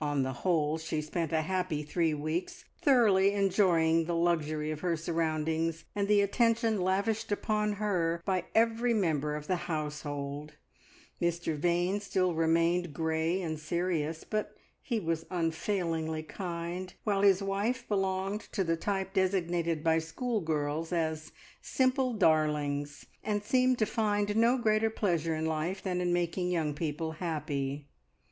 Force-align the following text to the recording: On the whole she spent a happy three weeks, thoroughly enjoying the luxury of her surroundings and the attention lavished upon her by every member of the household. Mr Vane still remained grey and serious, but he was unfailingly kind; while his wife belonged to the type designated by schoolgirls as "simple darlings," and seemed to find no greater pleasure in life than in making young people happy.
On 0.00 0.24
the 0.24 0.32
whole 0.42 0.76
she 0.76 1.00
spent 1.00 1.30
a 1.32 1.42
happy 1.42 1.84
three 1.84 2.12
weeks, 2.14 2.64
thoroughly 2.80 3.32
enjoying 3.32 4.06
the 4.06 4.16
luxury 4.16 4.72
of 4.72 4.80
her 4.80 4.96
surroundings 4.96 5.84
and 5.94 6.08
the 6.08 6.20
attention 6.20 6.80
lavished 6.80 7.30
upon 7.30 7.74
her 7.74 8.20
by 8.24 8.46
every 8.56 8.92
member 8.92 9.36
of 9.36 9.46
the 9.46 9.70
household. 9.70 10.54
Mr 11.20 11.56
Vane 11.56 12.00
still 12.00 12.34
remained 12.34 12.92
grey 12.92 13.40
and 13.40 13.56
serious, 13.60 14.24
but 14.24 14.56
he 14.82 14.98
was 14.98 15.26
unfailingly 15.30 16.24
kind; 16.24 16.94
while 17.04 17.22
his 17.22 17.40
wife 17.40 17.86
belonged 17.86 18.40
to 18.50 18.64
the 18.64 18.76
type 18.76 19.14
designated 19.14 19.84
by 19.84 20.00
schoolgirls 20.00 20.92
as 20.92 21.30
"simple 21.60 22.14
darlings," 22.14 23.06
and 23.22 23.44
seemed 23.44 23.78
to 23.78 23.86
find 23.86 24.34
no 24.36 24.58
greater 24.58 24.90
pleasure 24.90 25.36
in 25.36 25.46
life 25.46 25.80
than 25.80 26.00
in 26.00 26.12
making 26.12 26.50
young 26.50 26.74
people 26.74 27.12
happy. 27.12 27.86